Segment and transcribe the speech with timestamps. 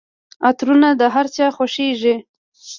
[0.47, 2.15] عطرونه د هرچا خوښیږي.